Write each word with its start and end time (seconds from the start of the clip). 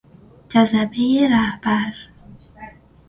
جذبهی 0.49 1.27
رهبر 1.27 1.93